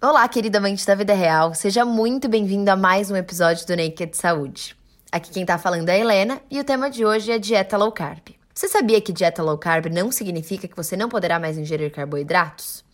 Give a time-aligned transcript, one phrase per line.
[0.00, 4.16] Olá, querida amante da vida real, seja muito bem-vindo a mais um episódio do Naked
[4.16, 4.76] Saúde.
[5.10, 7.90] Aqui quem tá falando é a Helena e o tema de hoje é dieta low
[7.90, 8.28] carb.
[8.54, 12.84] Você sabia que dieta low carb não significa que você não poderá mais ingerir carboidratos?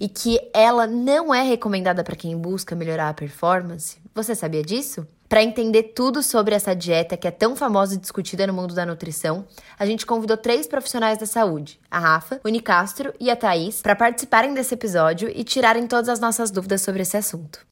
[0.00, 3.98] E que ela não é recomendada para quem busca melhorar a performance?
[4.12, 5.06] Você sabia disso?
[5.28, 8.86] Para entender tudo sobre essa dieta que é tão famosa e discutida no mundo da
[8.86, 9.44] nutrição,
[9.78, 13.94] a gente convidou três profissionais da saúde, a Rafa, o Nicastro e a Thaís, para
[13.94, 17.66] participarem desse episódio e tirarem todas as nossas dúvidas sobre esse assunto.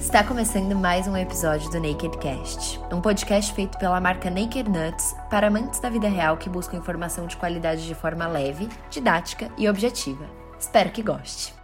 [0.00, 5.14] Está começando mais um episódio do Naked Cast, um podcast feito pela marca Naked Nuts
[5.30, 9.68] para amantes da vida real que buscam informação de qualidade de forma leve, didática e
[9.68, 10.26] objetiva.
[10.58, 11.57] Espero que goste.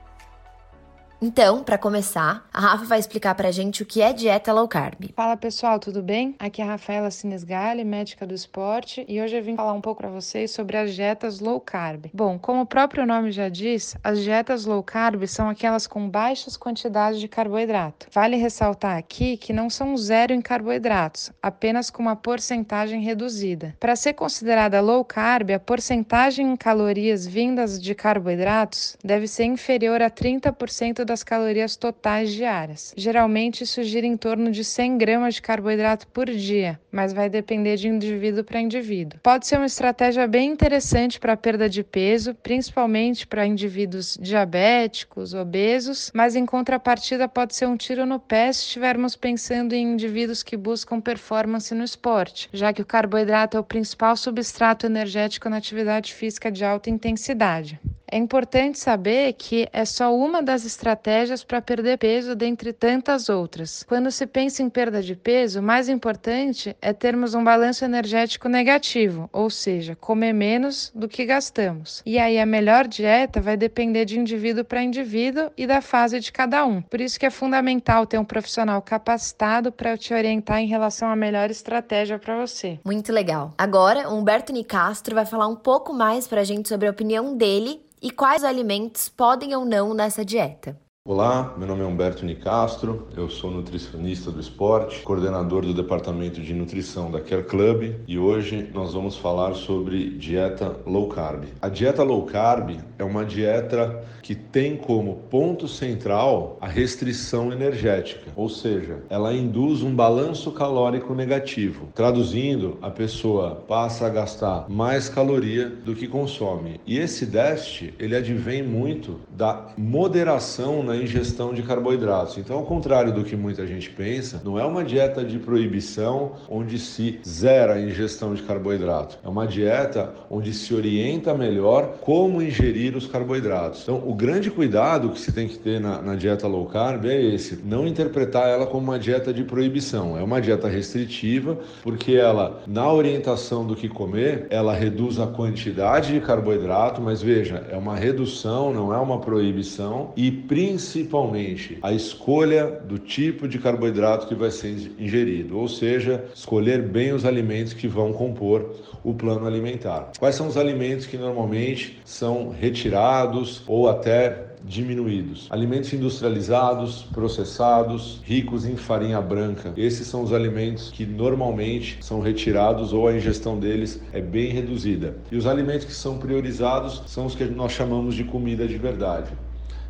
[1.27, 5.11] Então, para começar, a Rafa vai explicar pra gente o que é dieta low carb.
[5.17, 6.37] Fala pessoal, tudo bem?
[6.39, 10.03] Aqui é a Rafaela Sinesgali, médica do esporte, e hoje eu vim falar um pouco
[10.03, 12.11] para vocês sobre as dietas low carb.
[12.13, 16.59] Bom, como o próprio nome já diz, as dietas low carb são aquelas com baixas
[16.59, 18.07] quantidades de carboidrato.
[18.13, 23.75] Vale ressaltar aqui que não são zero em carboidratos, apenas com uma porcentagem reduzida.
[23.81, 30.03] Para ser considerada low carb, a porcentagem em calorias vindas de carboidratos deve ser inferior
[30.03, 32.93] a 30% da das calorias totais diárias.
[32.97, 37.77] Geralmente isso gira em torno de 100 gramas de carboidrato por dia, mas vai depender
[37.77, 39.21] de indivíduo para indivíduo.
[39.23, 46.11] Pode ser uma estratégia bem interessante para perda de peso, principalmente para indivíduos diabéticos, obesos,
[46.13, 50.57] mas em contrapartida pode ser um tiro no pé se estivermos pensando em indivíduos que
[50.57, 56.13] buscam performance no esporte, já que o carboidrato é o principal substrato energético na atividade
[56.13, 57.79] física de alta intensidade.
[58.15, 63.83] É importante saber que é só uma das estratégias para perder peso dentre tantas outras.
[63.89, 68.49] Quando se pensa em perda de peso, o mais importante é termos um balanço energético
[68.49, 72.05] negativo, ou seja, comer menos do que gastamos.
[72.07, 76.31] E aí a melhor dieta vai depender de indivíduo para indivíduo e da fase de
[76.31, 76.83] cada um.
[76.83, 81.17] Por isso que é fundamental ter um profissional capacitado para te orientar em relação à
[81.17, 82.79] melhor estratégia para você.
[82.85, 83.53] Muito legal.
[83.59, 87.83] Agora, Humberto Nicastro vai falar um pouco mais para a gente sobre a opinião dele
[88.05, 90.79] e quais alimentos podem ou não nessa dieta.
[91.07, 96.55] Olá, meu nome é Humberto Nicastro, eu sou nutricionista do esporte, coordenador do departamento de
[96.55, 101.45] nutrição da Care Club e hoje nós vamos falar sobre dieta low carb.
[101.61, 108.33] A dieta low carb é uma dieta que tem como ponto central a restrição energética,
[108.35, 111.91] ou seja, ela induz um balanço calórico negativo.
[111.95, 116.81] Traduzindo, a pessoa passa a gastar mais caloria do que consome.
[116.87, 122.39] E esse déficit, ele advém muito da moderação na ingestão de carboidratos.
[122.39, 126.79] Então, ao contrário do que muita gente pensa, não é uma dieta de proibição onde
[126.79, 129.19] se zera a ingestão de carboidrato.
[129.25, 133.83] É uma dieta onde se orienta melhor como ingerir os carboidratos.
[133.83, 137.21] Então, o grande cuidado que se tem que ter na, na dieta low carb é
[137.21, 140.19] esse: não interpretar ela como uma dieta de proibição.
[140.19, 146.13] É uma dieta restritiva, porque ela, na orientação do que comer, ela reduz a quantidade
[146.13, 151.93] de carboidrato, mas veja, é uma redução, não é uma proibição, e principalmente principalmente a
[151.93, 157.73] escolha do tipo de carboidrato que vai ser ingerido, ou seja, escolher bem os alimentos
[157.73, 160.13] que vão compor o plano alimentar.
[160.19, 165.47] Quais são os alimentos que normalmente são retirados ou até diminuídos.
[165.51, 169.75] Alimentos industrializados, processados, ricos em farinha branca.
[169.77, 175.17] Esses são os alimentos que normalmente são retirados ou a ingestão deles é bem reduzida.
[175.31, 179.33] E os alimentos que são priorizados são os que nós chamamos de comida de verdade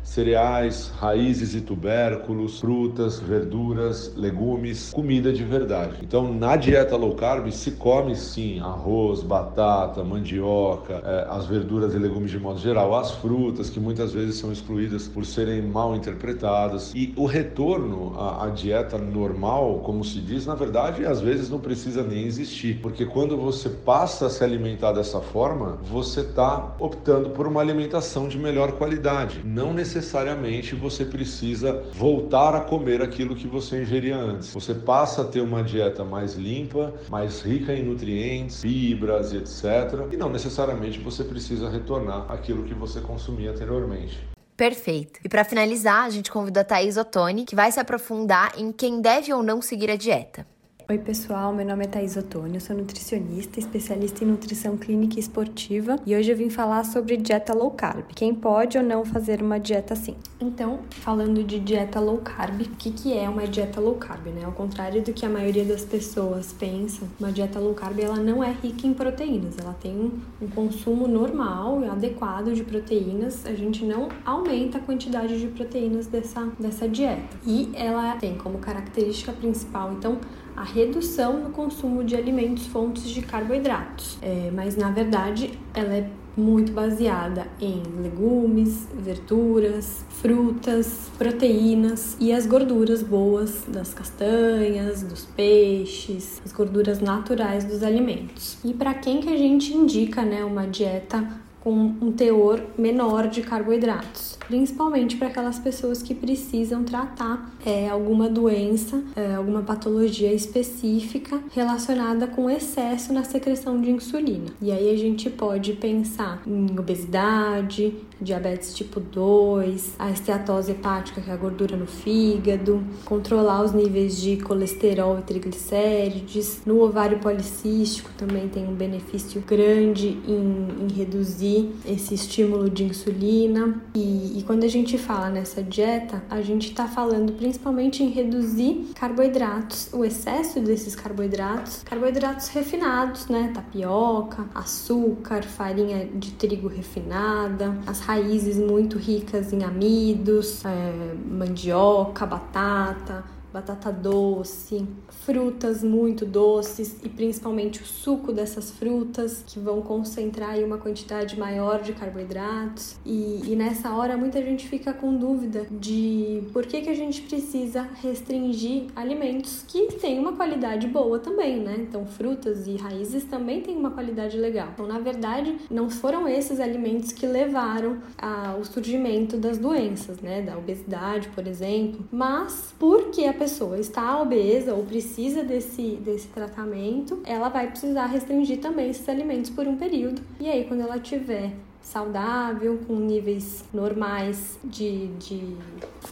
[0.05, 5.97] cereais, raízes e tubérculos, frutas, verduras, legumes, comida de verdade.
[6.01, 11.97] Então, na dieta low carb se come sim arroz, batata, mandioca, é, as verduras e
[11.97, 16.93] legumes de modo geral, as frutas que muitas vezes são excluídas por serem mal interpretadas.
[16.93, 21.59] E o retorno à, à dieta normal, como se diz, na verdade, às vezes não
[21.59, 27.31] precisa nem existir, porque quando você passa a se alimentar dessa forma, você está optando
[27.31, 33.35] por uma alimentação de melhor qualidade, não necessariamente necessariamente você precisa voltar a comer aquilo
[33.35, 34.53] que você ingeria antes.
[34.53, 40.11] Você passa a ter uma dieta mais limpa, mais rica em nutrientes, fibras e etc.
[40.11, 44.19] E não necessariamente você precisa retornar aquilo que você consumia anteriormente.
[44.57, 45.19] Perfeito.
[45.23, 49.01] E para finalizar, a gente convida a Thaís Ottoni, que vai se aprofundar em quem
[49.01, 50.45] deve ou não seguir a dieta.
[50.87, 55.95] Oi, pessoal, meu nome é Thais Otônio, sou nutricionista, especialista em nutrição clínica e esportiva
[56.05, 58.05] e hoje eu vim falar sobre dieta low carb.
[58.13, 60.15] Quem pode ou não fazer uma dieta assim?
[60.39, 64.45] Então, falando de dieta low carb, o que, que é uma dieta low carb, né?
[64.45, 68.43] Ao contrário do que a maioria das pessoas pensam, uma dieta low carb ela não
[68.43, 73.55] é rica em proteínas, ela tem um, um consumo normal e adequado de proteínas, a
[73.55, 77.35] gente não aumenta a quantidade de proteínas dessa, dessa dieta.
[77.43, 80.19] E ela tem como característica principal, então,
[80.55, 84.17] a redução no consumo de alimentos fontes de carboidratos.
[84.21, 92.45] É, mas na verdade ela é muito baseada em legumes, verduras, frutas, proteínas e as
[92.45, 98.57] gorduras boas das castanhas, dos peixes, as gorduras naturais dos alimentos.
[98.65, 101.25] E para quem que a gente indica, né, uma dieta
[101.61, 104.34] com um teor menor de carboidratos?
[104.47, 112.27] Principalmente para aquelas pessoas que precisam tratar é, alguma doença, é, alguma patologia específica relacionada
[112.27, 114.47] com excesso na secreção de insulina.
[114.61, 121.29] E aí a gente pode pensar em obesidade, diabetes tipo 2, a esteatose hepática, que
[121.29, 126.61] é a gordura no fígado, controlar os níveis de colesterol e triglicérides.
[126.65, 133.81] No ovário policístico também tem um benefício grande em, em reduzir esse estímulo de insulina
[133.93, 138.89] e e quando a gente fala nessa dieta, a gente está falando principalmente em reduzir
[138.93, 143.51] carboidratos, o excesso desses carboidratos, carboidratos refinados, né?
[143.53, 153.23] Tapioca, açúcar, farinha de trigo refinada, as raízes muito ricas em amidos, é, mandioca, batata,
[153.55, 160.77] batata doce, frutas muito doces e principalmente o suco dessas frutas que vão concentrar uma
[160.77, 162.97] quantidade maior de carboidratos.
[163.05, 167.21] E, e nessa hora muita gente fica com dúvida de por que, que a gente
[167.21, 171.77] precisa restringir alimentos que têm uma qualidade boa também, né?
[171.79, 174.67] Então, frutas e raízes também têm uma qualidade legal.
[174.73, 180.41] Então, na verdade, não foram esses alimentos que levaram ao surgimento das doenças, né?
[180.41, 187.21] Da obesidade, por exemplo, mas porque a pessoa está obesa ou precisa desse, desse tratamento,
[187.23, 190.19] ela vai precisar restringir também esses alimentos por um período.
[190.39, 195.55] E aí, quando ela tiver saudável, com níveis normais de, de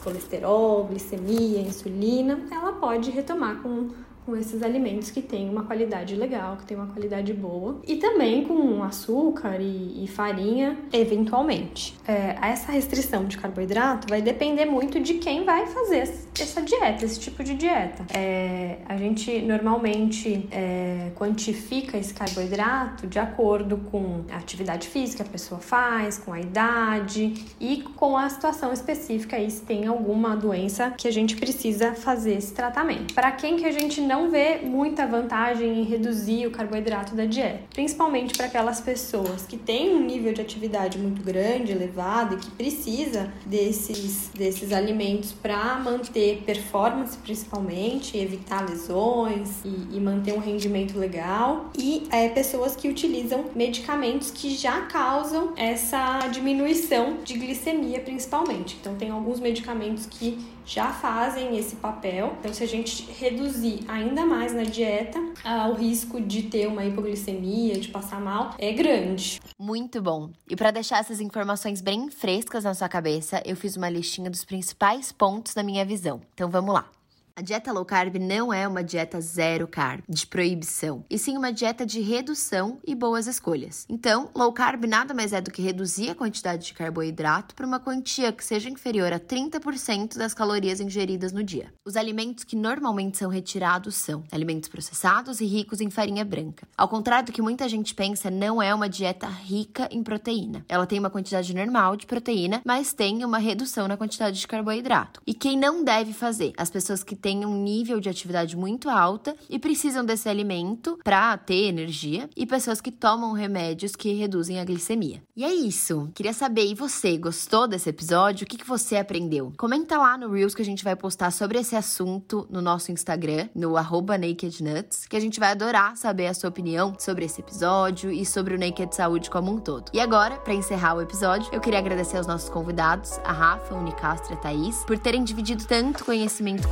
[0.03, 3.89] colesterol, glicemia, insulina, ela pode retomar com
[4.25, 8.43] com esses alimentos que têm uma qualidade legal, que têm uma qualidade boa, e também
[8.43, 11.95] com açúcar e, e farinha, eventualmente.
[12.07, 15.99] É, essa restrição de carboidrato vai depender muito de quem vai fazer
[16.39, 18.05] essa dieta, esse tipo de dieta.
[18.13, 25.29] É, a gente normalmente é, quantifica esse carboidrato de acordo com a atividade física que
[25.29, 30.35] a pessoa faz, com a idade e com a situação específica aí se tem alguma
[30.35, 33.13] doença que a gente precisa fazer esse tratamento.
[33.13, 37.25] Para quem que a gente não não vê muita vantagem em reduzir o carboidrato da
[37.25, 42.37] dieta, principalmente para aquelas pessoas que têm um nível de atividade muito grande, elevado e
[42.37, 50.39] que precisa desses, desses alimentos para manter performance, principalmente, evitar lesões e, e, manter um
[50.39, 57.99] rendimento legal, e é, pessoas que utilizam medicamentos que já causam essa diminuição de glicemia,
[57.99, 58.77] principalmente.
[58.79, 62.35] Então, tem alguns medicamentos que já fazem esse papel.
[62.39, 66.85] Então, se a gente reduzir ainda mais na dieta, ah, o risco de ter uma
[66.85, 69.41] hipoglicemia, de passar mal, é grande.
[69.59, 70.29] Muito bom.
[70.49, 74.43] E para deixar essas informações bem frescas na sua cabeça, eu fiz uma listinha dos
[74.43, 76.21] principais pontos da minha visão.
[76.33, 76.89] Então, vamos lá.
[77.35, 81.51] A dieta low carb não é uma dieta zero carb, de proibição, e sim uma
[81.51, 83.87] dieta de redução e boas escolhas.
[83.89, 87.79] Então, low carb nada mais é do que reduzir a quantidade de carboidrato para uma
[87.79, 91.73] quantia que seja inferior a 30% das calorias ingeridas no dia.
[91.83, 96.67] Os alimentos que normalmente são retirados são alimentos processados e ricos em farinha branca.
[96.77, 100.63] Ao contrário do que muita gente pensa, não é uma dieta rica em proteína.
[100.69, 105.19] Ela tem uma quantidade normal de proteína, mas tem uma redução na quantidade de carboidrato.
[105.25, 106.53] E quem não deve fazer?
[106.55, 111.37] As pessoas que têm um nível de atividade muito alta e precisam desse alimento para
[111.37, 115.23] ter energia, e pessoas que tomam remédios que reduzem a glicemia.
[115.35, 116.11] E é isso.
[116.13, 118.43] Queria saber, e você, gostou desse episódio?
[118.43, 119.53] O que, que você aprendeu?
[119.57, 123.47] Comenta lá no Reels que a gente vai postar sobre esse assunto no nosso Instagram,
[123.55, 128.25] no NakedNuts, que a gente vai adorar saber a sua opinião sobre esse episódio e
[128.25, 129.89] sobre o Naked Saúde como um todo.
[129.93, 133.77] E agora, para encerrar o episódio, eu queria agradecer aos nossos convidados, a Rafa, a
[133.77, 136.67] Unicastro e a Thaís, por terem dividido tanto conhecimento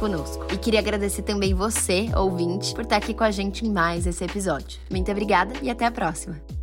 [0.53, 4.23] E queria agradecer também você, ouvinte, por estar aqui com a gente em mais esse
[4.23, 4.79] episódio.
[4.89, 6.60] Muito obrigada e até a próxima!